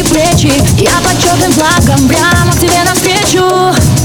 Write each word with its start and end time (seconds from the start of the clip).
И 0.00 0.02
плечи. 0.02 0.52
Я 0.78 0.92
под 1.04 1.22
черным 1.22 1.52
флагом 1.52 2.08
прямо 2.08 2.52
к 2.52 2.58
тебе 2.58 2.82
навстречу. 2.86 3.44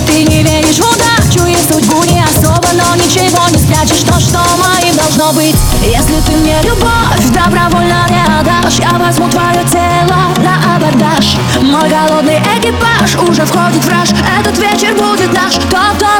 Ты 0.07 0.23
не 0.25 0.43
веришь 0.43 0.79
в 0.79 0.91
удачу 0.91 1.45
и 1.45 1.55
судьбу 1.55 2.03
не 2.03 2.21
особо 2.21 2.67
Но 2.73 2.95
ничего 2.95 3.47
не 3.49 3.57
спрячешь. 3.57 4.03
То, 4.03 4.19
что 4.19 4.39
моим 4.57 4.93
должно 4.95 5.31
быть. 5.31 5.55
Если 5.81 6.19
ты 6.25 6.35
мне 6.37 6.57
любовь 6.63 7.31
добровольно 7.31 8.05
не 8.09 8.21
отдашь 8.39 8.79
Я 8.79 8.97
возьму 8.97 9.29
твое 9.29 9.63
тело 9.71 10.33
на 10.43 10.75
абордаж. 10.75 11.37
Мой 11.61 11.89
голодный 11.89 12.39
экипаж 12.57 13.15
уже 13.29 13.45
входит 13.45 13.85
в 13.85 13.89
раж. 13.89 14.09
Этот 14.39 14.57
вечер 14.57 14.93
будет 14.95 15.31
наш, 15.33 15.53
то-то-то 15.53 16.14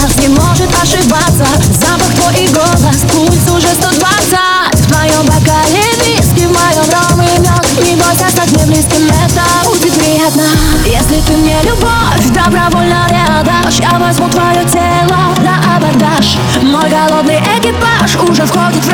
компас 0.00 0.16
не 0.16 0.28
может 0.28 0.70
ошибаться. 0.82 1.46
Запах 1.80 2.14
твой 2.14 2.44
и 2.44 2.48
голос, 2.48 3.04
пульс 3.12 3.50
уже 3.50 3.68
120 3.68 4.00
В 4.74 4.92
твоем 4.92 5.26
бокале 5.26 5.82
виски, 6.04 6.46
в 6.46 6.52
моем 6.52 6.84
ром 6.90 7.20
и 7.20 7.40
мед 7.40 7.86
Не 7.86 7.96
бойся 7.96 8.30
стать 8.30 8.50
мне 8.52 8.66
близким, 8.66 9.06
это 9.06 9.42
будет 9.68 9.94
приятно. 9.94 10.44
Если 10.86 11.20
ты 11.20 11.36
мне 11.36 11.56
любовь 11.62 12.26
добровольно 12.32 13.06
не 13.10 13.40
отдашь 13.40 13.80
Я 13.80 13.98
возьму 13.98 14.28
твое 14.28 14.64
тело 14.64 15.34
на 15.42 15.76
абордаж. 15.76 16.36
Мой 16.62 16.88
голодный 16.88 17.40
экипаж 17.58 18.16
уже 18.28 18.46
входит 18.46 18.84
в 18.84 18.88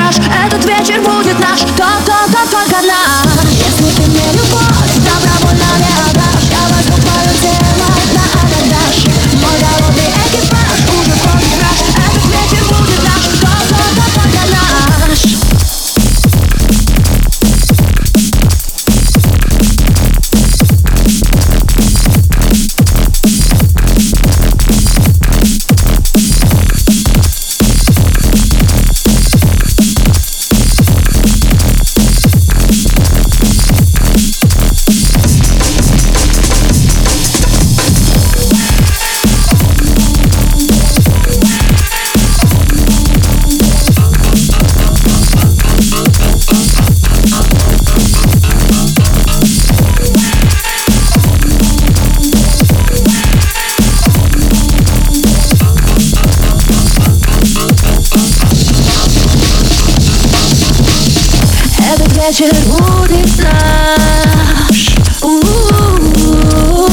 вечер 62.28 62.52
будет 62.66 63.38
наш. 63.38 64.96
У-у-у. 65.22 66.88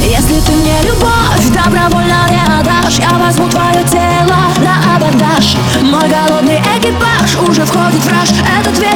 Если 0.00 0.40
ты 0.40 0.52
мне 0.52 0.80
любовь 0.84 1.48
добровольно 1.52 2.28
не 2.30 2.60
отдашь 2.60 2.98
Я 2.98 3.18
возьму 3.18 3.48
твое 3.48 3.82
тело 3.90 4.36
на 4.58 4.94
абордаж. 4.94 5.56
Мой 5.82 6.08
голодный 6.08 6.60
экипаж 6.76 7.36
уже 7.48 7.64
входит 7.66 8.04
в 8.04 8.08
раж. 8.08 8.28
Этот 8.60 8.78
вечер 8.78 8.93